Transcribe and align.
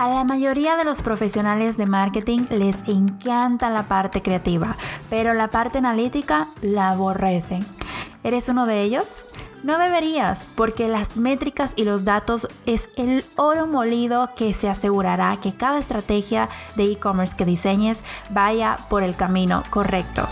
A 0.00 0.08
la 0.08 0.24
mayoría 0.24 0.76
de 0.76 0.86
los 0.86 1.02
profesionales 1.02 1.76
de 1.76 1.84
marketing 1.84 2.44
les 2.48 2.88
encanta 2.88 3.68
la 3.68 3.86
parte 3.86 4.22
creativa, 4.22 4.78
pero 5.10 5.34
la 5.34 5.50
parte 5.50 5.76
analítica 5.76 6.48
la 6.62 6.88
aborrecen. 6.88 7.66
¿Eres 8.24 8.48
uno 8.48 8.64
de 8.64 8.80
ellos? 8.80 9.26
No 9.62 9.78
deberías, 9.78 10.46
porque 10.54 10.88
las 10.88 11.18
métricas 11.18 11.74
y 11.76 11.84
los 11.84 12.06
datos 12.06 12.48
es 12.64 12.88
el 12.96 13.26
oro 13.36 13.66
molido 13.66 14.30
que 14.34 14.54
se 14.54 14.70
asegurará 14.70 15.36
que 15.36 15.52
cada 15.52 15.78
estrategia 15.78 16.48
de 16.76 16.84
e-commerce 16.84 17.36
que 17.36 17.44
diseñes 17.44 18.02
vaya 18.30 18.78
por 18.88 19.02
el 19.02 19.16
camino 19.16 19.64
correcto. 19.68 20.26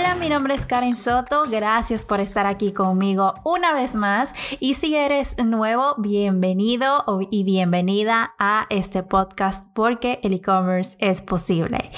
Hola, 0.00 0.14
mi 0.14 0.30
nombre 0.30 0.54
es 0.54 0.64
Karen 0.64 0.96
Soto. 0.96 1.42
Gracias 1.50 2.06
por 2.06 2.20
estar 2.20 2.46
aquí 2.46 2.72
conmigo 2.72 3.34
una 3.44 3.74
vez 3.74 3.94
más. 3.94 4.32
Y 4.58 4.72
si 4.72 4.94
eres 4.94 5.36
nuevo, 5.44 5.94
bienvenido 5.98 7.04
y 7.30 7.44
bienvenida 7.44 8.32
a 8.38 8.66
este 8.70 9.02
podcast 9.02 9.66
porque 9.74 10.18
el 10.22 10.32
e-commerce 10.32 10.96
es 11.00 11.20
posible. 11.20 11.90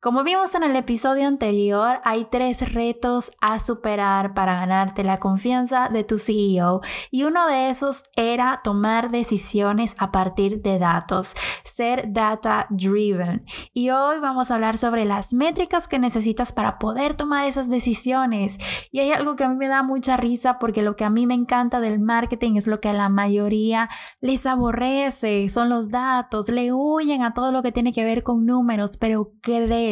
Como 0.00 0.22
vimos 0.22 0.54
en 0.54 0.62
el 0.62 0.76
episodio 0.76 1.26
anterior, 1.26 2.00
hay 2.04 2.28
tres 2.30 2.72
retos 2.72 3.32
a 3.40 3.58
superar 3.58 4.32
para 4.32 4.54
ganarte 4.54 5.02
la 5.02 5.18
confianza 5.18 5.88
de 5.88 6.04
tu 6.04 6.18
CEO 6.18 6.82
y 7.10 7.24
uno 7.24 7.48
de 7.48 7.70
esos 7.70 8.04
era 8.14 8.60
tomar 8.62 9.10
decisiones 9.10 9.96
a 9.98 10.12
partir 10.12 10.62
de 10.62 10.78
datos, 10.78 11.34
ser 11.64 12.12
data 12.12 12.68
driven. 12.70 13.44
Y 13.74 13.90
hoy 13.90 14.20
vamos 14.20 14.52
a 14.52 14.54
hablar 14.54 14.78
sobre 14.78 15.04
las 15.04 15.34
métricas 15.34 15.88
que 15.88 15.98
necesitas 15.98 16.52
para 16.52 16.78
poder 16.78 17.16
tomar 17.16 17.46
esas 17.46 17.68
decisiones. 17.68 18.56
Y 18.92 19.00
hay 19.00 19.10
algo 19.10 19.34
que 19.34 19.42
a 19.42 19.48
mí 19.48 19.56
me 19.56 19.66
da 19.66 19.82
mucha 19.82 20.16
risa 20.16 20.60
porque 20.60 20.82
lo 20.82 20.94
que 20.94 21.02
a 21.02 21.10
mí 21.10 21.26
me 21.26 21.34
encanta 21.34 21.80
del 21.80 21.98
marketing 21.98 22.54
es 22.54 22.68
lo 22.68 22.80
que 22.80 22.88
a 22.88 22.92
la 22.92 23.08
mayoría 23.08 23.88
les 24.20 24.46
aborrece, 24.46 25.48
son 25.48 25.68
los 25.68 25.88
datos, 25.88 26.50
le 26.50 26.72
huyen 26.72 27.22
a 27.22 27.34
todo 27.34 27.50
lo 27.50 27.64
que 27.64 27.72
tiene 27.72 27.92
que 27.92 28.04
ver 28.04 28.22
con 28.22 28.46
números, 28.46 28.96
pero 28.96 29.32
creen 29.42 29.87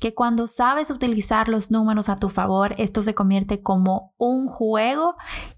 que 0.00 0.14
cuando 0.14 0.46
sabes 0.46 0.90
utilizar 0.90 1.48
los 1.48 1.70
números 1.70 2.08
a 2.08 2.16
tu 2.16 2.28
favor, 2.28 2.74
esto 2.78 3.02
se 3.02 3.14
convierte 3.14 3.62
como 3.62 4.14
un 4.18 4.48
juego 4.48 5.16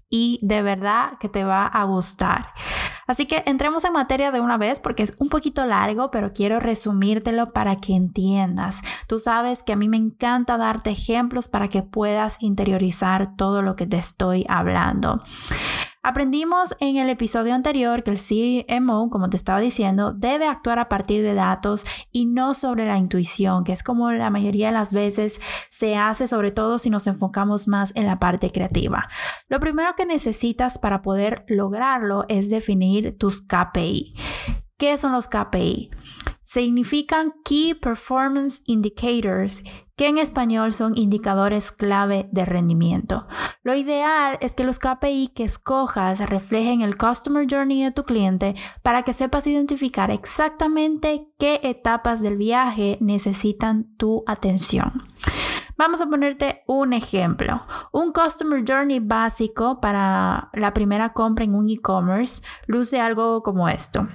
y 0.09 0.39
de 0.43 0.61
verdad 0.61 1.13
que 1.19 1.29
te 1.29 1.43
va 1.43 1.65
a 1.65 1.83
gustar. 1.85 2.47
Así 3.07 3.25
que 3.25 3.43
entremos 3.45 3.83
en 3.85 3.93
materia 3.93 4.31
de 4.31 4.41
una 4.41 4.57
vez 4.57 4.79
porque 4.79 5.03
es 5.03 5.15
un 5.19 5.29
poquito 5.29 5.65
largo, 5.65 6.11
pero 6.11 6.33
quiero 6.33 6.59
resumírtelo 6.59 7.53
para 7.53 7.77
que 7.77 7.95
entiendas. 7.95 8.81
Tú 9.07 9.19
sabes 9.19 9.63
que 9.63 9.73
a 9.73 9.75
mí 9.75 9.89
me 9.89 9.97
encanta 9.97 10.57
darte 10.57 10.91
ejemplos 10.91 11.47
para 11.47 11.69
que 11.69 11.81
puedas 11.81 12.37
interiorizar 12.41 13.35
todo 13.35 13.61
lo 13.61 13.75
que 13.75 13.87
te 13.87 13.97
estoy 13.97 14.45
hablando. 14.49 15.21
Aprendimos 16.03 16.75
en 16.79 16.97
el 16.97 17.11
episodio 17.11 17.53
anterior 17.53 18.01
que 18.01 18.09
el 18.09 18.17
CMO, 18.17 19.11
como 19.11 19.29
te 19.29 19.37
estaba 19.37 19.59
diciendo, 19.59 20.13
debe 20.13 20.47
actuar 20.47 20.79
a 20.79 20.89
partir 20.89 21.21
de 21.21 21.35
datos 21.35 21.85
y 22.11 22.25
no 22.25 22.55
sobre 22.55 22.87
la 22.87 22.97
intuición, 22.97 23.63
que 23.63 23.71
es 23.71 23.83
como 23.83 24.11
la 24.11 24.31
mayoría 24.31 24.69
de 24.69 24.73
las 24.73 24.93
veces 24.93 25.39
se 25.69 25.97
hace, 25.97 26.25
sobre 26.25 26.49
todo 26.49 26.79
si 26.79 26.89
nos 26.89 27.05
enfocamos 27.05 27.67
más 27.67 27.91
en 27.95 28.07
la 28.07 28.17
parte 28.17 28.49
creativa. 28.49 29.09
Lo 29.47 29.59
primero 29.59 29.93
que 29.95 30.07
necesitas 30.07 30.79
para 30.79 31.03
poder 31.03 31.45
lograrlo 31.47 32.25
es 32.29 32.49
definir 32.49 33.19
tus 33.19 33.43
KPI. 33.43 34.15
¿Qué 34.79 34.97
son 34.97 35.11
los 35.11 35.27
KPI? 35.27 35.91
Significan 36.41 37.31
Key 37.45 37.75
Performance 37.75 38.63
Indicators 38.65 39.61
que 40.01 40.07
en 40.07 40.17
español 40.17 40.71
son 40.71 40.97
indicadores 40.97 41.71
clave 41.71 42.27
de 42.31 42.43
rendimiento. 42.43 43.27
Lo 43.61 43.75
ideal 43.75 44.39
es 44.41 44.55
que 44.55 44.63
los 44.63 44.79
KPI 44.79 45.27
que 45.35 45.43
escojas 45.43 46.27
reflejen 46.27 46.81
el 46.81 46.97
Customer 46.97 47.45
Journey 47.47 47.83
de 47.83 47.91
tu 47.91 48.01
cliente 48.01 48.55
para 48.81 49.03
que 49.03 49.13
sepas 49.13 49.45
identificar 49.45 50.09
exactamente 50.09 51.27
qué 51.37 51.59
etapas 51.61 52.19
del 52.19 52.35
viaje 52.35 52.97
necesitan 52.99 53.95
tu 53.97 54.23
atención. 54.25 55.03
Vamos 55.77 56.01
a 56.01 56.07
ponerte 56.09 56.63
un 56.65 56.93
ejemplo. 56.93 57.61
Un 57.91 58.11
Customer 58.11 58.63
Journey 58.67 59.01
básico 59.01 59.79
para 59.81 60.49
la 60.53 60.73
primera 60.73 61.13
compra 61.13 61.45
en 61.45 61.53
un 61.53 61.69
e-commerce 61.69 62.41
luce 62.65 62.99
algo 62.99 63.43
como 63.43 63.69
esto. 63.69 64.07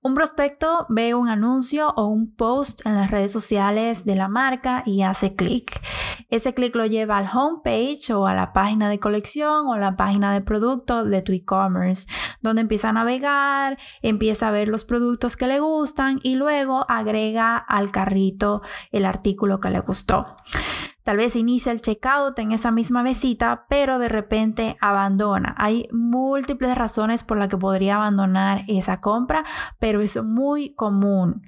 Un 0.00 0.14
prospecto 0.14 0.86
ve 0.88 1.14
un 1.14 1.28
anuncio 1.28 1.92
o 1.96 2.06
un 2.06 2.32
post 2.32 2.86
en 2.86 2.94
las 2.94 3.10
redes 3.10 3.32
sociales 3.32 4.04
de 4.04 4.14
la 4.14 4.28
marca 4.28 4.84
y 4.86 5.02
hace 5.02 5.34
clic. 5.34 5.82
Ese 6.30 6.54
clic 6.54 6.76
lo 6.76 6.86
lleva 6.86 7.16
al 7.16 7.28
homepage 7.34 8.12
o 8.14 8.28
a 8.28 8.32
la 8.32 8.52
página 8.52 8.88
de 8.88 9.00
colección 9.00 9.66
o 9.66 9.76
la 9.76 9.96
página 9.96 10.32
de 10.32 10.40
producto 10.40 11.04
de 11.04 11.20
tu 11.22 11.32
e-commerce, 11.32 12.08
donde 12.42 12.62
empieza 12.62 12.90
a 12.90 12.92
navegar, 12.92 13.76
empieza 14.00 14.46
a 14.46 14.52
ver 14.52 14.68
los 14.68 14.84
productos 14.84 15.36
que 15.36 15.48
le 15.48 15.58
gustan 15.58 16.20
y 16.22 16.36
luego 16.36 16.86
agrega 16.88 17.56
al 17.56 17.90
carrito 17.90 18.62
el 18.92 19.04
artículo 19.04 19.58
que 19.58 19.70
le 19.70 19.80
gustó. 19.80 20.36
Tal 21.08 21.16
vez 21.16 21.36
inicia 21.36 21.72
el 21.72 21.80
checkout 21.80 22.38
en 22.38 22.52
esa 22.52 22.70
misma 22.70 23.02
visita, 23.02 23.64
pero 23.70 23.98
de 23.98 24.10
repente 24.10 24.76
abandona. 24.78 25.54
Hay 25.56 25.88
múltiples 25.90 26.76
razones 26.76 27.24
por 27.24 27.38
las 27.38 27.48
que 27.48 27.56
podría 27.56 27.96
abandonar 27.96 28.64
esa 28.68 29.00
compra, 29.00 29.42
pero 29.78 30.02
es 30.02 30.22
muy 30.22 30.74
común. 30.74 31.40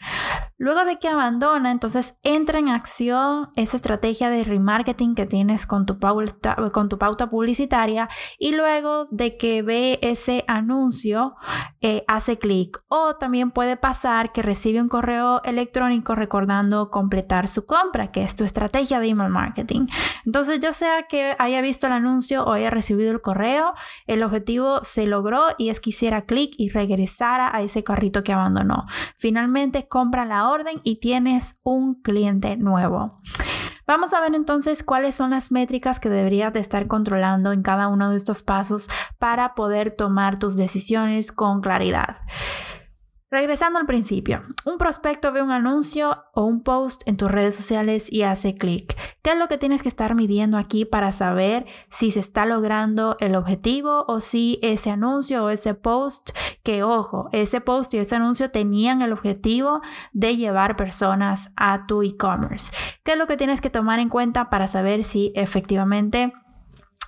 Luego 0.57 0.87
de 0.87 0.99
que 0.99 1.09
abandona, 1.09 1.71
entonces 1.71 2.17
entra 2.23 2.59
en 2.59 2.71
acción 2.71 3.51
esa 3.55 3.77
estrategia 3.77 4.31
de 4.31 4.45
remarketing 4.45 5.15
que 5.15 5.27
tienes 5.27 5.67
con 5.67 5.85
tu, 5.85 5.99
pauta, 5.99 6.57
con 6.73 6.89
tu 6.89 6.99
pauta 6.99 7.29
publicitaria 7.29 8.09
y 8.39 8.57
luego 8.57 9.09
de 9.11 9.37
que 9.37 9.61
ve 9.61 9.99
ese 10.01 10.43
anuncio, 10.49 11.35
eh, 11.83 12.03
hace 12.09 12.39
clic. 12.39 12.83
O 12.89 13.17
también 13.17 13.51
puede 13.51 13.77
pasar 13.77 14.33
que 14.33 14.41
recibe 14.41 14.81
un 14.81 14.89
correo 14.89 15.43
electrónico 15.45 16.15
recordando 16.15 16.91
completar 16.91 17.47
su 17.47 17.67
compra, 17.67 18.11
que 18.11 18.23
es 18.23 18.37
tu 18.37 18.45
estrategia 18.45 19.01
de 19.01 19.09
email 19.09 19.29
marketing. 19.29 19.50
Entonces, 20.25 20.61
ya 20.61 20.73
sea 20.73 21.05
que 21.05 21.35
haya 21.39 21.61
visto 21.61 21.87
el 21.87 21.93
anuncio 21.93 22.45
o 22.45 22.53
haya 22.53 22.71
recibido 22.71 23.13
el 23.13 23.21
correo, 23.21 23.75
el 24.07 24.23
objetivo 24.23 24.83
se 24.83 25.07
logró 25.07 25.49
y 25.59 25.71
es 25.71 25.81
que 25.81 25.91
hiciera 25.91 26.23
clic 26.23 26.55
y 26.57 26.69
regresara 26.71 27.55
a 27.55 27.63
ese 27.63 27.85
carrito 27.85 28.23
que 28.23 28.33
abandonó. 28.33 28.87
Finalmente, 29.17 29.89
compra 29.89 30.25
la 30.25 30.49
orden 30.49 30.81
y 30.85 31.01
tienes 31.01 31.61
un 31.63 32.01
cliente 32.01 32.57
nuevo. 32.57 33.21
Vamos 33.87 34.15
a 34.15 34.21
ver 34.21 34.37
entonces 34.37 34.85
cuáles 34.85 35.17
son 35.17 35.31
las 35.31 35.51
métricas 35.51 35.99
que 35.99 36.09
deberías 36.09 36.53
de 36.53 36.61
estar 36.61 36.87
controlando 36.87 37.51
en 37.51 37.63
cada 37.63 37.89
uno 37.89 38.11
de 38.11 38.17
estos 38.17 38.41
pasos 38.41 38.89
para 39.19 39.57
poder 39.57 39.91
tomar 39.91 40.39
tus 40.39 40.57
decisiones 40.57 41.33
con 41.33 41.61
claridad. 41.61 42.19
Regresando 43.33 43.79
al 43.79 43.87
principio, 43.87 44.43
un 44.65 44.77
prospecto 44.77 45.31
ve 45.31 45.41
un 45.41 45.53
anuncio 45.53 46.25
o 46.35 46.45
un 46.47 46.65
post 46.65 47.03
en 47.07 47.17
tus 47.17 47.31
redes 47.31 47.55
sociales 47.55 48.11
y 48.11 48.23
hace 48.23 48.57
clic. 48.57 48.97
¿Qué 49.23 49.31
es 49.31 49.39
lo 49.39 49.47
que 49.47 49.57
tienes 49.57 49.83
que 49.83 49.89
estar 49.89 50.17
midiendo 50.17 50.59
aquí 50.59 50.85
para 50.85 51.13
saber 51.13 51.65
si 51.91 52.11
se 52.11 52.19
está 52.19 52.45
logrando 52.45 53.17
el 53.21 53.37
objetivo 53.37 54.05
o 54.09 54.19
si 54.19 54.59
ese 54.63 54.91
anuncio 54.91 55.45
o 55.45 55.49
ese 55.49 55.75
post, 55.75 56.31
que 56.65 56.83
ojo, 56.83 57.29
ese 57.31 57.61
post 57.61 57.95
y 57.95 57.99
ese 57.99 58.17
anuncio 58.17 58.51
tenían 58.51 59.01
el 59.01 59.13
objetivo 59.13 59.81
de 60.13 60.37
llevar 60.37 60.75
personas 60.75 61.53
a 61.55 61.87
tu 61.87 62.03
e-commerce? 62.03 62.73
¿Qué 63.05 63.13
es 63.13 63.19
lo 63.19 63.29
que 63.29 63.37
tienes 63.37 63.61
que 63.61 63.71
tomar 63.71 64.01
en 64.01 64.09
cuenta 64.09 64.51
para 64.51 64.67
saber 64.67 65.05
si 65.05 65.33
efectivamente 65.37 66.33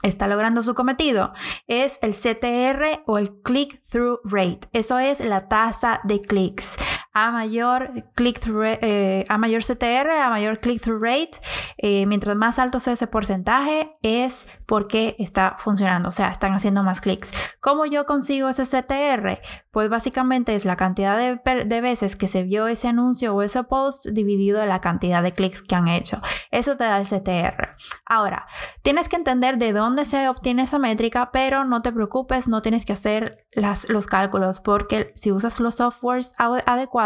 está 0.03 0.27
logrando 0.27 0.63
su 0.63 0.75
cometido 0.75 1.33
es 1.67 1.99
el 2.03 2.13
CTR 2.13 3.03
o 3.07 3.19
el 3.19 3.31
click-through 3.43 4.21
rate. 4.25 4.69
Eso 4.73 4.99
es 4.99 5.21
la 5.21 5.49
tasa 5.49 6.01
de 6.05 6.21
clics. 6.21 6.77
A 7.13 7.31
mayor, 7.31 8.05
click 8.15 8.41
eh, 8.47 9.25
a 9.29 9.37
mayor 9.37 9.63
CTR, 9.63 10.11
a 10.11 10.31
mayor 10.31 10.59
click-through 10.59 11.03
rate, 11.03 11.33
eh, 11.77 12.07
mientras 12.07 12.37
más 12.37 12.59
alto 12.59 12.81
sea 12.81 12.95
ese 12.95 13.07
porcentaje, 13.07 13.93
es 14.03 14.49
porque 14.65 15.15
está 15.19 15.57
funcionando, 15.59 16.09
o 16.09 16.13
sea, 16.13 16.31
están 16.31 16.55
haciendo 16.55 16.83
más 16.83 17.03
clics. 17.03 17.33
¿Cómo 17.61 17.85
yo 17.85 18.07
consigo 18.07 18.49
ese 18.49 18.65
CTR? 18.65 19.41
Pues 19.71 19.91
básicamente 19.91 20.55
es 20.55 20.65
la 20.65 20.77
cantidad 20.77 21.19
de, 21.19 21.65
de 21.67 21.81
veces 21.83 22.17
que 22.17 22.29
se 22.29 22.45
vio 22.45 22.67
ese 22.67 22.89
anuncio 22.89 23.35
o 23.35 23.43
ese 23.43 23.63
post 23.65 24.07
dividido 24.07 24.63
en 24.63 24.71
la 24.71 24.81
cantidad 24.81 25.23
de 25.23 25.33
clics 25.33 25.61
que 25.61 25.75
han 25.75 25.89
hecho. 25.89 26.21
Eso 26.51 26.79
te 26.79 26.85
da 26.85 26.97
el 26.97 27.07
CTR. 27.07 27.77
Ahora, 28.07 28.47
tienes 28.81 29.11
que 29.11 29.17
entender 29.17 29.59
de 29.59 29.73
dónde 29.73 30.07
se 30.07 30.29
obtiene 30.29 30.63
esa 30.63 30.79
métrica, 30.79 31.31
pero 31.31 31.65
no 31.65 31.83
te 31.83 31.93
preocupes, 31.93 32.49
no 32.49 32.63
tienes 32.63 32.87
que 32.87 32.95
hacer 32.95 33.47
las, 33.53 33.89
los 33.91 34.07
cálculos 34.07 34.61
porque 34.61 35.13
si 35.15 35.33
usas 35.33 35.61
los 35.61 35.75
softwares 35.75 36.33
adecuados 36.39 37.02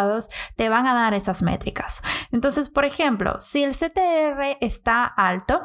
te 0.56 0.69
van 0.69 0.87
a 0.87 0.94
dar 0.94 1.14
esas 1.14 1.43
métricas. 1.43 2.02
Entonces, 2.32 2.70
por 2.70 2.84
ejemplo, 2.84 3.37
si 3.38 3.62
el 3.62 3.72
CTR 3.72 4.58
está 4.60 5.04
alto, 5.04 5.62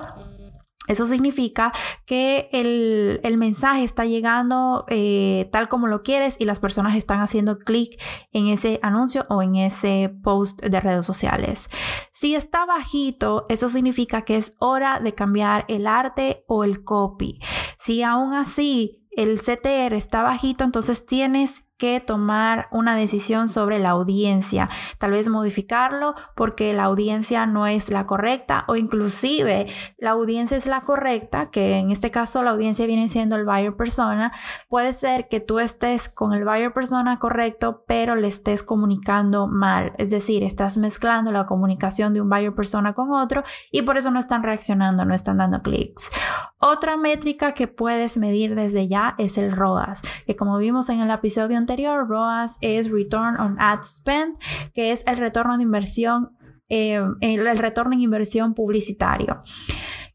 Eso 0.87 1.05
significa 1.05 1.71
que 2.07 2.49
el, 2.51 3.37
mensaje 3.37 3.83
está 3.83 4.03
llegando 4.05 4.83
eh, 4.89 5.47
tal 5.51 5.69
como 5.69 5.85
lo 5.85 6.01
quieres 6.01 6.37
y 6.39 6.45
las 6.45 6.59
personas 6.59 6.95
están 6.95 7.21
haciendo 7.21 7.59
clic 7.59 8.01
en 8.31 8.47
ese 8.47 8.79
anuncio 8.81 9.25
o 9.29 9.43
en 9.43 9.55
ese 9.55 10.11
post 10.23 10.59
de 10.63 10.79
redes 10.79 11.05
sociales. 11.05 11.69
Si 12.11 12.33
está 12.33 12.65
bajito, 12.65 13.45
eso 13.47 13.69
significa 13.69 14.23
que 14.23 14.37
es 14.37 14.55
hora 14.59 14.99
de 14.99 15.13
cambiar 15.13 15.65
el 15.67 15.85
arte 15.85 16.43
o 16.47 16.63
el 16.63 16.83
copy. 16.83 17.39
Si 17.77 18.01
aún 18.01 18.33
así 18.33 19.00
el 19.11 19.39
CTR 19.39 19.93
está 19.93 20.23
bajito, 20.23 20.63
entonces 20.63 21.05
tienes 21.05 21.63
que 21.81 21.99
tomar 21.99 22.67
una 22.71 22.95
decisión 22.95 23.47
sobre 23.47 23.79
la 23.79 23.89
audiencia, 23.89 24.69
tal 24.99 25.13
vez 25.13 25.29
modificarlo 25.29 26.13
porque 26.35 26.73
la 26.73 26.83
audiencia 26.83 27.47
no 27.47 27.65
es 27.65 27.89
la 27.89 28.05
correcta 28.05 28.65
o 28.67 28.75
inclusive 28.75 29.65
la 29.97 30.11
audiencia 30.11 30.57
es 30.57 30.67
la 30.67 30.81
correcta, 30.81 31.49
que 31.49 31.79
en 31.79 31.89
este 31.89 32.11
caso 32.11 32.43
la 32.43 32.51
audiencia 32.51 32.85
viene 32.85 33.09
siendo 33.09 33.35
el 33.35 33.45
buyer 33.45 33.75
persona, 33.75 34.31
puede 34.69 34.93
ser 34.93 35.27
que 35.27 35.39
tú 35.39 35.57
estés 35.57 36.07
con 36.07 36.33
el 36.33 36.45
buyer 36.45 36.71
persona 36.71 37.17
correcto, 37.17 37.83
pero 37.87 38.13
le 38.15 38.27
estés 38.27 38.61
comunicando 38.61 39.47
mal, 39.47 39.93
es 39.97 40.11
decir, 40.11 40.43
estás 40.43 40.77
mezclando 40.77 41.31
la 41.31 41.47
comunicación 41.47 42.13
de 42.13 42.21
un 42.21 42.29
buyer 42.29 42.53
persona 42.53 42.93
con 42.93 43.11
otro 43.11 43.43
y 43.71 43.81
por 43.81 43.97
eso 43.97 44.11
no 44.11 44.19
están 44.19 44.43
reaccionando, 44.43 45.03
no 45.03 45.15
están 45.15 45.37
dando 45.37 45.63
clics. 45.63 46.11
Otra 46.59 46.97
métrica 46.97 47.53
que 47.53 47.67
puedes 47.67 48.17
medir 48.17 48.55
desde 48.55 48.87
ya 48.87 49.15
es 49.17 49.37
el 49.37 49.51
ROAS, 49.51 50.01
que 50.25 50.35
como 50.35 50.57
vimos 50.57 50.89
en 50.89 51.01
el 51.01 51.09
episodio 51.09 51.57
anterior, 51.57 52.07
ROAS 52.07 52.57
es 52.61 52.89
Return 52.91 53.39
on 53.39 53.59
Ad 53.59 53.83
Spend, 53.83 54.37
que 54.73 54.91
es 54.91 55.03
el 55.07 55.17
retorno 55.17 55.57
de 55.57 55.63
inversión, 55.63 56.37
eh, 56.69 57.01
el, 57.21 57.57
retorno 57.57 57.93
en 57.93 58.01
inversión 58.01 58.53
publicitario. 58.53 59.43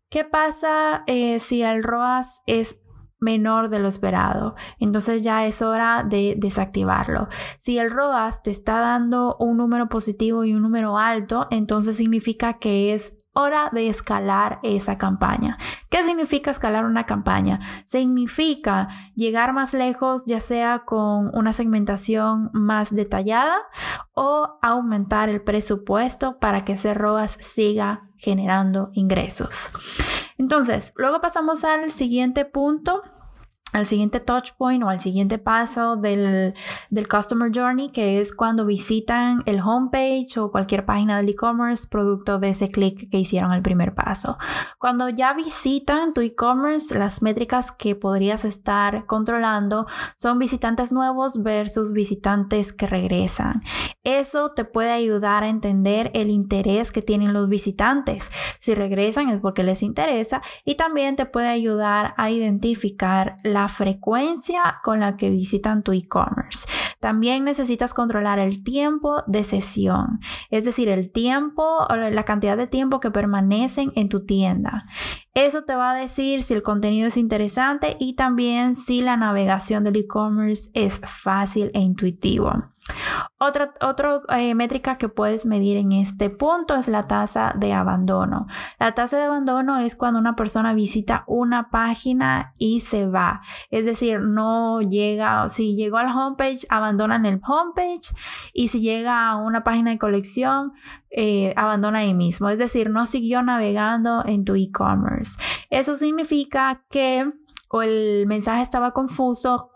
¿Qué 0.08 0.24
pasa 0.24 1.02
eh, 1.06 1.38
si 1.38 1.62
el 1.62 1.82
ROAS 1.82 2.42
es 2.46 2.78
menor 3.18 3.70
de 3.70 3.78
lo 3.78 3.88
esperado. 3.88 4.54
Entonces 4.78 5.22
ya 5.22 5.46
es 5.46 5.62
hora 5.62 6.04
de 6.08 6.34
desactivarlo. 6.36 7.28
Si 7.58 7.78
el 7.78 7.90
ROAS 7.90 8.42
te 8.42 8.50
está 8.50 8.80
dando 8.80 9.36
un 9.38 9.56
número 9.56 9.88
positivo 9.88 10.44
y 10.44 10.54
un 10.54 10.62
número 10.62 10.98
alto, 10.98 11.46
entonces 11.50 11.96
significa 11.96 12.58
que 12.58 12.94
es 12.94 13.16
hora 13.36 13.68
de 13.72 13.88
escalar 13.88 14.58
esa 14.62 14.96
campaña. 14.98 15.58
¿Qué 15.90 16.02
significa 16.02 16.50
escalar 16.50 16.86
una 16.86 17.04
campaña? 17.04 17.60
Significa 17.84 18.88
llegar 19.14 19.52
más 19.52 19.74
lejos, 19.74 20.24
ya 20.26 20.40
sea 20.40 20.80
con 20.80 21.30
una 21.36 21.52
segmentación 21.52 22.50
más 22.54 22.94
detallada 22.94 23.58
o 24.14 24.58
aumentar 24.62 25.28
el 25.28 25.42
presupuesto 25.42 26.38
para 26.38 26.64
que 26.64 26.72
ese 26.72 26.94
ROAS 26.94 27.36
siga 27.40 28.08
generando 28.16 28.90
ingresos. 28.94 29.72
Entonces, 30.38 30.94
luego 30.96 31.20
pasamos 31.20 31.64
al 31.64 31.90
siguiente 31.90 32.46
punto 32.46 33.02
al 33.72 33.84
siguiente 33.84 34.20
touch 34.20 34.52
point 34.56 34.82
o 34.82 34.88
al 34.88 35.00
siguiente 35.00 35.38
paso 35.38 35.96
del, 35.96 36.54
del, 36.88 37.08
customer 37.08 37.50
journey, 37.54 37.90
que 37.90 38.20
es 38.20 38.34
cuando 38.34 38.64
visitan 38.64 39.42
el 39.44 39.60
homepage 39.60 40.38
o 40.38 40.50
cualquier 40.50 40.86
página 40.86 41.18
del 41.18 41.28
e-commerce 41.28 41.86
producto 41.88 42.38
de 42.38 42.50
ese 42.50 42.68
clic 42.68 43.10
que 43.10 43.18
hicieron 43.18 43.52
el 43.52 43.62
primer 43.62 43.94
paso. 43.94 44.38
Cuando 44.78 45.08
ya 45.08 45.34
visitan 45.34 46.14
tu 46.14 46.22
e-commerce, 46.22 46.96
las 46.98 47.22
métricas 47.22 47.70
que 47.70 47.94
podrías 47.94 48.44
estar 48.44 49.04
controlando 49.04 49.86
son 50.16 50.38
visitantes 50.38 50.90
nuevos 50.90 51.42
versus 51.42 51.92
visitantes 51.92 52.72
que 52.72 52.86
regresan. 52.86 53.60
Eso 54.04 54.52
te 54.52 54.64
puede 54.64 54.90
ayudar 54.90 55.44
a 55.44 55.48
entender 55.48 56.10
el 56.14 56.30
interés 56.30 56.92
que 56.92 57.02
tienen 57.02 57.32
los 57.32 57.48
visitantes. 57.48 58.30
Si 58.58 58.74
regresan 58.74 59.28
es 59.28 59.40
porque 59.40 59.64
les 59.64 59.82
interesa 59.82 60.40
y 60.64 60.76
también 60.76 61.16
te 61.16 61.26
puede 61.26 61.48
ayudar 61.48 62.14
a 62.16 62.30
identificar 62.30 63.36
frecuencia 63.68 64.80
con 64.82 65.00
la 65.00 65.16
que 65.16 65.30
visitan 65.30 65.82
tu 65.82 65.92
e-commerce. 65.92 66.68
También 67.00 67.44
necesitas 67.44 67.94
controlar 67.94 68.38
el 68.38 68.62
tiempo 68.62 69.22
de 69.26 69.44
sesión, 69.44 70.20
es 70.50 70.64
decir, 70.64 70.88
el 70.88 71.10
tiempo 71.10 71.86
o 71.88 71.96
la 71.96 72.22
cantidad 72.24 72.56
de 72.56 72.66
tiempo 72.66 73.00
que 73.00 73.10
permanecen 73.10 73.92
en 73.96 74.08
tu 74.08 74.24
tienda. 74.24 74.86
Eso 75.34 75.64
te 75.64 75.74
va 75.74 75.90
a 75.90 75.94
decir 75.94 76.42
si 76.42 76.54
el 76.54 76.62
contenido 76.62 77.08
es 77.08 77.16
interesante 77.16 77.96
y 78.00 78.14
también 78.14 78.74
si 78.74 79.02
la 79.02 79.16
navegación 79.16 79.84
del 79.84 79.96
e-commerce 79.96 80.70
es 80.74 81.00
fácil 81.04 81.70
e 81.74 81.80
intuitivo. 81.80 82.75
Otra, 83.38 83.72
eh, 84.36 84.54
métrica 84.54 84.96
que 84.96 85.08
puedes 85.08 85.46
medir 85.46 85.76
en 85.76 85.92
este 85.92 86.30
punto 86.30 86.74
es 86.74 86.88
la 86.88 87.06
tasa 87.06 87.54
de 87.56 87.72
abandono. 87.72 88.46
La 88.78 88.92
tasa 88.92 89.18
de 89.18 89.24
abandono 89.24 89.78
es 89.78 89.94
cuando 89.96 90.18
una 90.18 90.36
persona 90.36 90.72
visita 90.72 91.24
una 91.26 91.70
página 91.70 92.52
y 92.58 92.80
se 92.80 93.06
va. 93.06 93.40
Es 93.70 93.84
decir, 93.84 94.20
no 94.20 94.80
llega, 94.80 95.48
si 95.48 95.76
llegó 95.76 95.98
al 95.98 96.08
homepage, 96.16 96.66
abandonan 96.70 97.26
el 97.26 97.40
homepage 97.46 98.14
y 98.52 98.68
si 98.68 98.80
llega 98.80 99.28
a 99.28 99.36
una 99.36 99.62
página 99.64 99.90
de 99.90 99.98
colección, 99.98 100.72
eh, 101.10 101.52
abandona 101.56 102.00
ahí 102.00 102.14
mismo. 102.14 102.48
Es 102.48 102.58
decir, 102.58 102.90
no 102.90 103.06
siguió 103.06 103.42
navegando 103.42 104.24
en 104.24 104.44
tu 104.44 104.54
e-commerce. 104.54 105.38
Eso 105.70 105.94
significa 105.94 106.84
que 106.90 107.30
el 107.82 108.26
mensaje 108.26 108.62
estaba 108.62 108.92
confuso 108.92 109.70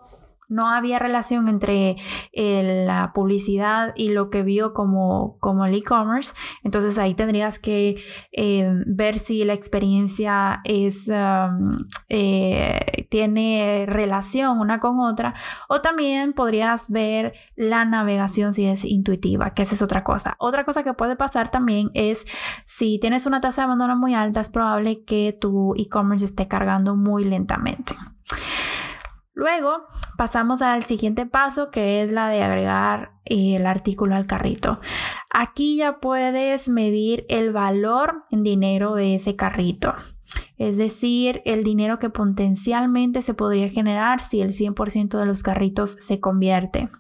no 0.50 0.68
había 0.68 0.98
relación 0.98 1.48
entre 1.48 1.96
eh, 2.32 2.84
la 2.86 3.12
publicidad 3.14 3.94
y 3.96 4.10
lo 4.10 4.28
que 4.28 4.42
vio 4.42 4.74
como, 4.74 5.38
como 5.38 5.64
el 5.64 5.74
e-commerce. 5.74 6.34
Entonces 6.64 6.98
ahí 6.98 7.14
tendrías 7.14 7.58
que 7.58 8.02
eh, 8.32 8.70
ver 8.86 9.18
si 9.18 9.44
la 9.44 9.54
experiencia 9.54 10.60
es, 10.64 11.08
um, 11.08 11.86
eh, 12.08 13.06
tiene 13.08 13.86
relación 13.88 14.58
una 14.58 14.80
con 14.80 15.00
otra. 15.00 15.34
O 15.68 15.80
también 15.80 16.32
podrías 16.32 16.90
ver 16.90 17.34
la 17.56 17.84
navegación 17.84 18.52
si 18.52 18.66
es 18.66 18.84
intuitiva, 18.84 19.54
que 19.54 19.62
esa 19.62 19.74
es 19.74 19.82
otra 19.82 20.04
cosa. 20.04 20.36
Otra 20.38 20.64
cosa 20.64 20.82
que 20.82 20.94
puede 20.94 21.16
pasar 21.16 21.50
también 21.50 21.90
es 21.94 22.26
si 22.64 22.98
tienes 22.98 23.26
una 23.26 23.40
tasa 23.40 23.62
de 23.62 23.66
abandono 23.66 23.96
muy 23.96 24.14
alta, 24.14 24.40
es 24.40 24.50
probable 24.50 25.04
que 25.04 25.36
tu 25.40 25.74
e-commerce 25.76 26.24
esté 26.24 26.48
cargando 26.48 26.96
muy 26.96 27.24
lentamente. 27.24 27.94
Luego 29.40 29.86
pasamos 30.18 30.60
al 30.60 30.84
siguiente 30.84 31.24
paso 31.24 31.70
que 31.70 32.02
es 32.02 32.12
la 32.12 32.28
de 32.28 32.42
agregar 32.42 33.12
el 33.24 33.64
artículo 33.64 34.14
al 34.14 34.26
carrito. 34.26 34.80
Aquí 35.30 35.78
ya 35.78 35.98
puedes 35.98 36.68
medir 36.68 37.24
el 37.30 37.50
valor 37.50 38.26
en 38.30 38.42
dinero 38.42 38.94
de 38.94 39.14
ese 39.14 39.36
carrito. 39.36 39.94
Es 40.58 40.76
decir, 40.76 41.40
el 41.46 41.64
dinero 41.64 41.98
que 41.98 42.10
potencialmente 42.10 43.22
se 43.22 43.32
podría 43.32 43.70
generar 43.70 44.20
si 44.20 44.42
el 44.42 44.52
100% 44.52 45.18
de 45.18 45.24
los 45.24 45.42
carritos 45.42 45.92
se 45.92 46.20
convierte. 46.20 46.90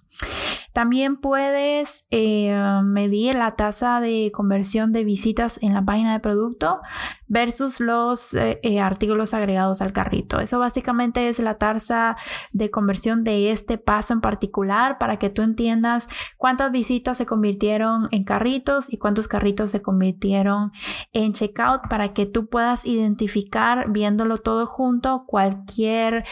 También 0.72 1.16
puedes 1.16 2.06
eh, 2.10 2.54
medir 2.84 3.34
la 3.34 3.56
tasa 3.56 4.00
de 4.00 4.30
conversión 4.32 4.92
de 4.92 5.04
visitas 5.04 5.58
en 5.62 5.74
la 5.74 5.84
página 5.84 6.12
de 6.12 6.20
producto 6.20 6.80
versus 7.26 7.80
los 7.80 8.34
eh, 8.34 8.60
eh, 8.62 8.80
artículos 8.80 9.34
agregados 9.34 9.82
al 9.82 9.92
carrito. 9.92 10.40
Eso 10.40 10.58
básicamente 10.58 11.28
es 11.28 11.40
la 11.40 11.58
tasa 11.58 12.16
de 12.52 12.70
conversión 12.70 13.24
de 13.24 13.50
este 13.50 13.78
paso 13.78 14.12
en 14.12 14.20
particular 14.20 14.98
para 14.98 15.18
que 15.18 15.30
tú 15.30 15.42
entiendas 15.42 16.08
cuántas 16.36 16.70
visitas 16.70 17.16
se 17.16 17.26
convirtieron 17.26 18.08
en 18.12 18.24
carritos 18.24 18.92
y 18.92 18.98
cuántos 18.98 19.26
carritos 19.26 19.70
se 19.70 19.82
convirtieron 19.82 20.70
en 21.12 21.32
checkout 21.32 21.82
para 21.88 22.12
que 22.12 22.26
tú 22.26 22.48
puedas 22.48 22.84
identificar 22.84 23.90
viéndolo 23.90 24.38
todo 24.38 24.66
junto 24.66 25.24
cualquier 25.26 26.24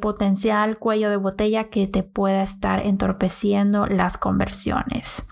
potencial 0.00 0.78
cuello 0.78 1.10
de 1.10 1.16
botella 1.16 1.64
que 1.64 1.86
te 1.86 2.02
pueda 2.02 2.42
estar 2.42 2.84
entorpeciendo 2.86 3.21
las 3.86 4.18
conversiones. 4.18 5.26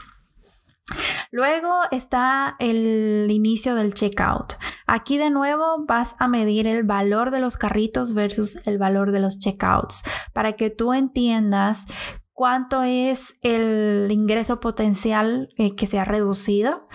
Luego 1.30 1.82
está 1.92 2.56
el 2.58 3.28
inicio 3.30 3.74
del 3.74 3.94
checkout. 3.94 4.54
Aquí 4.86 5.18
de 5.18 5.30
nuevo 5.30 5.84
vas 5.86 6.16
a 6.18 6.26
medir 6.26 6.66
el 6.66 6.82
valor 6.82 7.30
de 7.30 7.40
los 7.40 7.56
carritos 7.56 8.14
versus 8.14 8.56
el 8.66 8.78
valor 8.78 9.12
de 9.12 9.20
los 9.20 9.38
checkouts 9.38 10.02
para 10.32 10.54
que 10.54 10.70
tú 10.70 10.92
entiendas 10.92 11.86
cuánto 12.32 12.82
es 12.82 13.36
el 13.42 14.08
ingreso 14.10 14.60
potencial 14.60 15.50
eh, 15.56 15.76
que 15.76 15.86
se 15.86 16.00
ha 16.00 16.04
reducido 16.04 16.88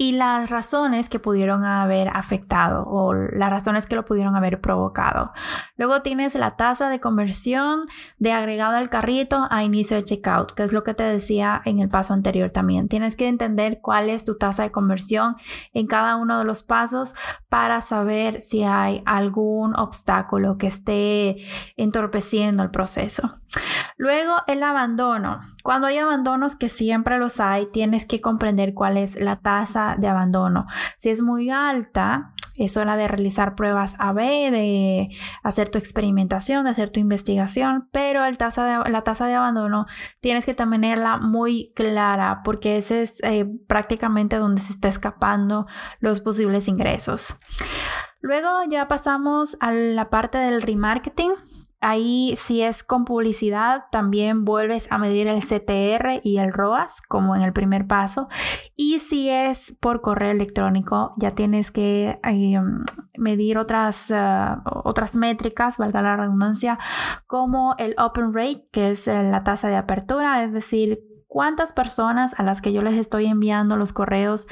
y 0.00 0.12
las 0.12 0.48
razones 0.48 1.08
que 1.08 1.18
pudieron 1.18 1.64
haber 1.64 2.08
afectado 2.16 2.84
o 2.86 3.14
las 3.14 3.50
razones 3.50 3.86
que 3.86 3.96
lo 3.96 4.04
pudieron 4.04 4.36
haber 4.36 4.60
provocado. 4.60 5.32
Luego 5.76 6.02
tienes 6.02 6.36
la 6.36 6.52
tasa 6.52 6.88
de 6.88 7.00
conversión 7.00 7.88
de 8.18 8.32
agregado 8.32 8.76
al 8.76 8.90
carrito 8.90 9.48
a 9.50 9.64
inicio 9.64 9.96
de 9.96 10.04
checkout, 10.04 10.52
que 10.52 10.62
es 10.62 10.72
lo 10.72 10.84
que 10.84 10.94
te 10.94 11.02
decía 11.02 11.60
en 11.64 11.80
el 11.80 11.88
paso 11.88 12.14
anterior 12.14 12.50
también. 12.50 12.86
Tienes 12.86 13.16
que 13.16 13.26
entender 13.26 13.80
cuál 13.82 14.08
es 14.08 14.24
tu 14.24 14.38
tasa 14.38 14.62
de 14.62 14.70
conversión 14.70 15.36
en 15.74 15.88
cada 15.88 16.14
uno 16.14 16.38
de 16.38 16.44
los 16.44 16.62
pasos 16.62 17.14
para 17.48 17.80
saber 17.80 18.40
si 18.40 18.62
hay 18.62 19.02
algún 19.04 19.74
obstáculo 19.74 20.58
que 20.58 20.68
esté 20.68 21.38
entorpeciendo 21.76 22.62
el 22.62 22.70
proceso. 22.70 23.40
Luego 23.96 24.36
el 24.46 24.62
abandono. 24.62 25.40
Cuando 25.64 25.86
hay 25.86 25.98
abandonos, 25.98 26.54
que 26.54 26.68
siempre 26.68 27.18
los 27.18 27.40
hay, 27.40 27.66
tienes 27.66 28.06
que 28.06 28.20
comprender 28.20 28.74
cuál 28.74 28.96
es 28.96 29.18
la 29.18 29.36
tasa 29.36 29.87
de 29.96 30.08
abandono. 30.08 30.66
Si 30.96 31.10
es 31.10 31.22
muy 31.22 31.50
alta, 31.50 32.34
es 32.58 32.76
hora 32.76 32.96
de 32.96 33.08
realizar 33.08 33.54
pruebas 33.54 33.94
A-B, 33.98 34.50
de 34.50 35.08
hacer 35.42 35.68
tu 35.68 35.78
experimentación, 35.78 36.64
de 36.64 36.70
hacer 36.70 36.90
tu 36.90 37.00
investigación, 37.00 37.88
pero 37.92 38.20
la 38.28 38.36
tasa 39.02 39.26
de 39.26 39.34
abandono 39.34 39.86
tienes 40.20 40.44
que 40.44 40.54
tenerla 40.54 41.18
muy 41.18 41.72
clara 41.74 42.42
porque 42.44 42.76
ese 42.76 43.02
es 43.02 43.22
eh, 43.22 43.46
prácticamente 43.68 44.36
donde 44.36 44.60
se 44.60 44.72
está 44.72 44.88
escapando 44.88 45.66
los 46.00 46.20
posibles 46.20 46.66
ingresos. 46.66 47.38
Luego 48.20 48.48
ya 48.68 48.88
pasamos 48.88 49.56
a 49.60 49.70
la 49.70 50.10
parte 50.10 50.38
del 50.38 50.62
remarketing. 50.62 51.30
Ahí 51.80 52.34
si 52.36 52.62
es 52.62 52.82
con 52.82 53.04
publicidad, 53.04 53.84
también 53.92 54.44
vuelves 54.44 54.90
a 54.90 54.98
medir 54.98 55.28
el 55.28 55.40
CTR 55.40 56.20
y 56.24 56.38
el 56.38 56.52
ROAS 56.52 57.02
como 57.02 57.36
en 57.36 57.42
el 57.42 57.52
primer 57.52 57.86
paso. 57.86 58.28
Y 58.74 58.98
si 58.98 59.28
es 59.28 59.76
por 59.80 60.00
correo 60.00 60.32
electrónico, 60.32 61.14
ya 61.18 61.36
tienes 61.36 61.70
que 61.70 62.18
eh, 62.24 62.60
medir 63.16 63.58
otras, 63.58 64.10
eh, 64.10 64.16
otras 64.64 65.16
métricas, 65.16 65.78
valga 65.78 66.02
la 66.02 66.16
redundancia, 66.16 66.78
como 67.26 67.74
el 67.78 67.94
open 67.98 68.34
rate, 68.34 68.66
que 68.72 68.90
es 68.90 69.06
eh, 69.06 69.22
la 69.22 69.44
tasa 69.44 69.68
de 69.68 69.76
apertura, 69.76 70.42
es 70.42 70.52
decir, 70.52 71.07
cuántas 71.28 71.72
personas 71.72 72.34
a 72.38 72.42
las 72.42 72.60
que 72.60 72.72
yo 72.72 72.82
les 72.82 72.94
estoy 72.94 73.26
enviando 73.26 73.76
los 73.76 73.92
correos 73.92 74.48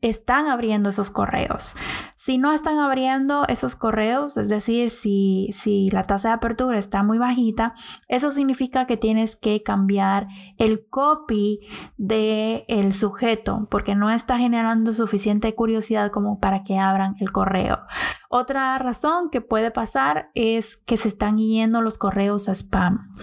están 0.00 0.46
abriendo 0.46 0.88
esos 0.88 1.10
correos. 1.10 1.76
Si 2.16 2.38
no 2.38 2.52
están 2.52 2.78
abriendo 2.78 3.44
esos 3.48 3.74
correos, 3.76 4.36
es 4.36 4.48
decir, 4.48 4.90
si, 4.90 5.50
si 5.52 5.90
la 5.90 6.06
tasa 6.06 6.28
de 6.28 6.34
apertura 6.34 6.78
está 6.78 7.02
muy 7.02 7.18
bajita, 7.18 7.74
eso 8.08 8.30
significa 8.30 8.86
que 8.86 8.96
tienes 8.96 9.36
que 9.36 9.62
cambiar 9.62 10.28
el 10.56 10.86
copy 10.88 11.60
del 11.98 12.64
el 12.68 12.92
sujeto 12.92 13.66
porque 13.70 13.94
no 13.94 14.10
está 14.10 14.38
generando 14.38 14.92
suficiente 14.92 15.54
curiosidad 15.54 16.10
como 16.10 16.38
para 16.38 16.62
que 16.62 16.78
abran 16.78 17.16
el 17.18 17.32
correo. 17.32 17.80
Otra 18.28 18.78
razón 18.78 19.30
que 19.30 19.40
puede 19.40 19.72
pasar 19.72 20.30
es 20.34 20.76
que 20.76 20.96
se 20.96 21.08
están 21.08 21.38
yendo 21.38 21.82
los 21.82 21.98
correos 21.98 22.48
a 22.48 22.54
spam. 22.54 23.16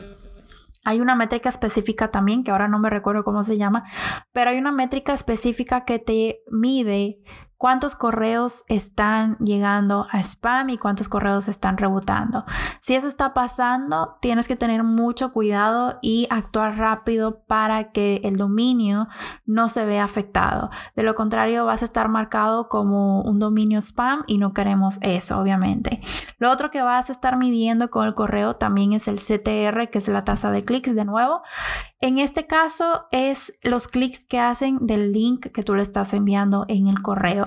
Hay 0.88 1.02
una 1.02 1.16
métrica 1.16 1.50
específica 1.50 2.12
también, 2.12 2.46
que 2.46 2.52
ahora 2.52 2.70
no 2.70 2.80
me 2.80 2.90
recuerdo 2.90 3.26
cómo 3.26 3.44
se 3.44 3.58
llama, 3.58 3.84
pero 4.32 4.52
hay 4.52 4.58
una 4.58 4.72
métrica 4.72 5.14
específica 5.14 5.84
que 5.84 6.00
te 6.00 6.40
mide 6.50 7.20
cuántos 7.58 7.96
correos 7.96 8.64
están 8.68 9.38
llegando 9.40 10.08
a 10.12 10.20
spam 10.20 10.70
y 10.70 10.78
cuántos 10.78 11.10
correos 11.10 11.48
están 11.48 11.78
rebotando. 11.78 12.46
Si 12.80 12.94
eso 12.96 13.08
está 13.08 13.34
pasando, 13.34 14.18
tienes 14.22 14.48
que 14.48 14.56
tener 14.56 14.84
mucho 14.84 15.34
cuidado 15.34 16.00
y 16.02 16.28
actuar 16.30 16.78
rápido 16.78 17.44
para 17.46 17.92
que 17.92 18.22
el 18.24 18.38
dominio 18.38 19.08
no 19.46 19.70
se 19.70 19.86
vea 19.86 20.04
afectado. 20.04 20.70
De 20.96 21.04
lo 21.04 21.16
contrario, 21.16 21.66
vas 21.66 21.82
a 21.82 21.86
estar 21.86 22.10
marcado 22.10 22.70
como 22.70 23.22
un 23.22 23.40
dominio 23.40 23.80
spam 23.82 24.24
y 24.28 24.38
no 24.38 24.54
queremos 24.54 25.00
eso, 25.02 25.40
obviamente. 25.40 26.02
Lo 26.38 26.52
otro 26.52 26.70
que 26.70 26.82
vas 26.82 27.10
a 27.10 27.14
estar 27.14 27.38
midiendo 27.38 27.90
con 27.90 28.06
el 28.06 28.14
correo 28.14 28.56
también 28.56 28.94
es 28.94 29.08
el 29.08 29.18
CTR, 29.18 29.90
que 29.90 29.98
es 29.98 30.08
la 30.08 30.24
tasa 30.24 30.52
de 30.52 30.64
clics 30.64 30.94
de 30.96 31.06
nuevo. 31.06 31.42
En 32.00 32.20
este 32.20 32.46
caso 32.46 33.08
es 33.12 33.54
los 33.64 33.88
clics 33.88 34.24
que 34.24 34.40
hacen 34.40 34.86
del 34.86 35.12
link 35.12 35.48
que 35.48 35.64
tú 35.64 35.74
le 35.74 35.82
estás 35.82 36.14
enviando 36.14 36.66
en 36.68 36.88
el 36.88 37.02
correo. 37.02 37.47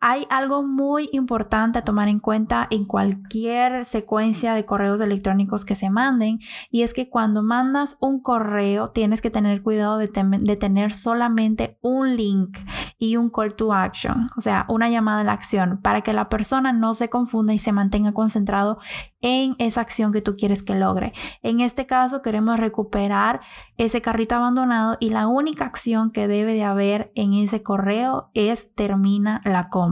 Hay 0.00 0.26
algo 0.30 0.62
muy 0.62 1.08
importante 1.12 1.80
a 1.80 1.84
tomar 1.84 2.06
en 2.06 2.20
cuenta 2.20 2.68
en 2.70 2.84
cualquier 2.84 3.84
secuencia 3.84 4.54
de 4.54 4.64
correos 4.64 5.00
electrónicos 5.00 5.64
que 5.64 5.74
se 5.74 5.90
manden 5.90 6.38
y 6.70 6.82
es 6.82 6.94
que 6.94 7.10
cuando 7.10 7.42
mandas 7.42 7.96
un 8.00 8.22
correo 8.22 8.88
tienes 8.88 9.20
que 9.20 9.30
tener 9.30 9.60
cuidado 9.60 9.98
de, 9.98 10.08
de, 10.40 10.56
tener 10.56 10.94
solamente 10.94 11.78
un 11.82 12.14
link 12.14 12.58
y 12.96 13.16
un 13.16 13.28
call 13.28 13.54
to 13.54 13.72
action, 13.72 14.28
o 14.36 14.40
sea, 14.40 14.66
una 14.68 14.88
llamada 14.88 15.22
a 15.22 15.24
la 15.24 15.32
acción 15.32 15.80
para 15.82 16.02
que 16.02 16.12
la 16.12 16.28
persona 16.28 16.72
no 16.72 16.94
se 16.94 17.08
confunda 17.08 17.52
y 17.52 17.58
se 17.58 17.72
mantenga 17.72 18.12
concentrado 18.12 18.78
en 19.20 19.56
esa 19.58 19.80
acción 19.80 20.12
que 20.12 20.22
tú 20.22 20.36
quieres 20.36 20.62
que 20.62 20.76
logre. 20.76 21.12
En 21.42 21.58
este 21.58 21.86
caso 21.86 22.22
queremos 22.22 22.60
recuperar 22.60 23.40
ese 23.76 24.00
carrito 24.00 24.36
abandonado 24.36 24.96
y 25.00 25.10
la 25.10 25.26
única 25.26 25.64
acción 25.64 26.12
que 26.12 26.28
debe 26.28 26.54
de 26.54 26.62
haber 26.62 27.10
en 27.16 27.34
ese 27.34 27.64
correo 27.64 28.30
es 28.34 28.74
termina 28.76 29.40
la 29.44 29.68
compra 29.68 29.87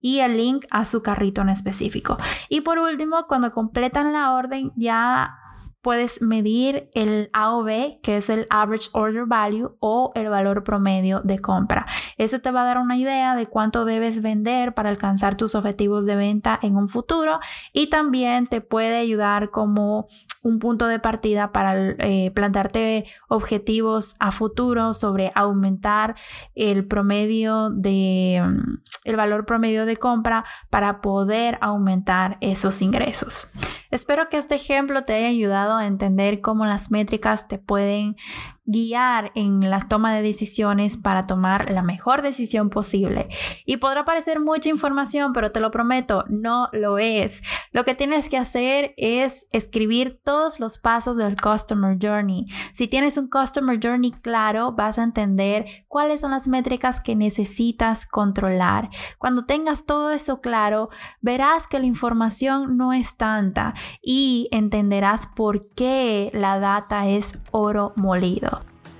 y 0.00 0.20
el 0.20 0.36
link 0.36 0.64
a 0.70 0.84
su 0.84 1.02
carrito 1.02 1.42
en 1.42 1.50
específico. 1.50 2.16
Y 2.48 2.62
por 2.62 2.78
último, 2.78 3.26
cuando 3.28 3.52
completan 3.52 4.12
la 4.12 4.32
orden 4.32 4.72
ya 4.76 5.38
puedes 5.82 6.22
medir 6.22 6.88
el 6.94 7.28
AOV, 7.32 8.00
que 8.02 8.16
es 8.16 8.30
el 8.30 8.46
Average 8.50 8.88
Order 8.92 9.26
Value 9.26 9.76
o 9.80 10.12
el 10.14 10.28
valor 10.28 10.62
promedio 10.62 11.20
de 11.24 11.40
compra. 11.40 11.86
Eso 12.16 12.38
te 12.38 12.52
va 12.52 12.62
a 12.62 12.66
dar 12.66 12.78
una 12.78 12.96
idea 12.96 13.34
de 13.34 13.46
cuánto 13.46 13.84
debes 13.84 14.22
vender 14.22 14.74
para 14.74 14.90
alcanzar 14.90 15.36
tus 15.36 15.56
objetivos 15.56 16.06
de 16.06 16.14
venta 16.14 16.58
en 16.62 16.76
un 16.76 16.88
futuro 16.88 17.40
y 17.72 17.88
también 17.88 18.46
te 18.46 18.60
puede 18.60 18.96
ayudar 18.96 19.50
como 19.50 20.06
un 20.42 20.58
punto 20.58 20.86
de 20.86 20.98
partida 20.98 21.52
para 21.52 21.74
eh, 21.98 22.30
plantearte 22.34 23.04
objetivos 23.28 24.16
a 24.18 24.32
futuro 24.32 24.94
sobre 24.94 25.32
aumentar 25.34 26.14
el 26.54 26.86
promedio 26.86 27.70
de 27.70 28.42
mm, 28.44 28.80
el 29.04 29.16
valor 29.16 29.46
promedio 29.46 29.86
de 29.86 29.96
compra 29.96 30.44
para 30.70 31.00
poder 31.00 31.58
aumentar 31.60 32.38
esos 32.40 32.82
ingresos. 32.82 33.48
Espero 33.90 34.28
que 34.28 34.38
este 34.38 34.54
ejemplo 34.54 35.04
te 35.04 35.14
haya 35.14 35.28
ayudado 35.28 35.76
a 35.76 35.86
entender 35.86 36.40
cómo 36.40 36.66
las 36.66 36.90
métricas 36.90 37.48
te 37.48 37.58
pueden 37.58 38.16
guiar 38.64 39.32
en 39.34 39.70
la 39.70 39.80
toma 39.80 40.14
de 40.14 40.22
decisiones 40.22 40.96
para 40.96 41.26
tomar 41.26 41.70
la 41.70 41.82
mejor 41.82 42.22
decisión 42.22 42.70
posible. 42.70 43.28
Y 43.66 43.78
podrá 43.78 44.04
parecer 44.04 44.40
mucha 44.40 44.68
información, 44.68 45.32
pero 45.32 45.50
te 45.50 45.60
lo 45.60 45.70
prometo, 45.70 46.24
no 46.28 46.68
lo 46.72 46.98
es. 46.98 47.42
Lo 47.72 47.84
que 47.84 47.94
tienes 47.94 48.28
que 48.28 48.38
hacer 48.38 48.94
es 48.96 49.46
escribir 49.52 50.20
todos 50.22 50.60
los 50.60 50.78
pasos 50.78 51.16
del 51.16 51.40
Customer 51.40 51.96
Journey. 52.00 52.46
Si 52.72 52.86
tienes 52.86 53.16
un 53.16 53.28
Customer 53.28 53.78
Journey 53.82 54.12
claro, 54.12 54.72
vas 54.72 54.98
a 54.98 55.02
entender 55.02 55.66
cuáles 55.88 56.20
son 56.20 56.30
las 56.30 56.48
métricas 56.48 57.00
que 57.00 57.16
necesitas 57.16 58.06
controlar. 58.06 58.90
Cuando 59.18 59.44
tengas 59.44 59.86
todo 59.86 60.10
eso 60.12 60.40
claro, 60.40 60.90
verás 61.20 61.66
que 61.66 61.80
la 61.80 61.86
información 61.86 62.76
no 62.76 62.92
es 62.92 63.16
tanta 63.16 63.74
y 64.02 64.48
entenderás 64.52 65.26
por 65.26 65.68
qué 65.74 66.30
la 66.32 66.58
data 66.58 67.08
es 67.08 67.38
oro 67.50 67.92
molido. 67.96 68.51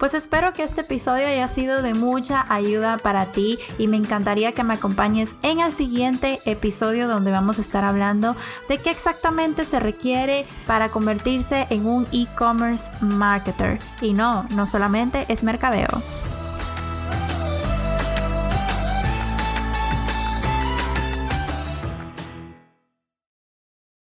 Pues 0.03 0.15
espero 0.15 0.53
que 0.53 0.65
este 0.65 0.81
episodio 0.81 1.29
haya 1.29 1.47
sido 1.47 1.81
de 1.81 1.95
mucha 1.95 2.45
ayuda 2.53 2.99
para 2.99 3.27
ti 3.27 3.57
y 3.79 3.87
me 3.87 3.97
encantaría 3.97 4.51
que 4.51 4.65
me 4.65 4.75
acompañes 4.75 5.37
en 5.43 5.61
el 5.61 5.71
siguiente 5.71 6.41
episodio 6.45 7.07
donde 7.07 7.31
vamos 7.31 7.59
a 7.59 7.61
estar 7.61 7.85
hablando 7.85 8.35
de 8.69 8.79
qué 8.79 8.91
exactamente 8.91 9.65
se 9.65 9.79
requiere 9.79 10.45
para 10.67 10.89
convertirse 10.89 11.69
en 11.71 11.87
un 11.87 12.09
e-commerce 12.11 12.91
marketer. 13.01 13.79
Y 14.01 14.13
no, 14.13 14.43
no 14.51 14.67
solamente 14.67 15.25
es 15.29 15.45
mercadeo. 15.45 16.03